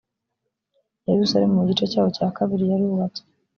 yerusalemu 1.09 1.57
mu 1.57 1.63
gice 1.69 1.85
cyaho 1.91 2.09
cya 2.15 2.27
kabiri 2.37 2.63
yarubatswe 2.71 3.27